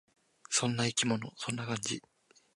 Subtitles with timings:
[0.49, 1.31] そんな生き物。
[1.35, 2.01] そんな感じ。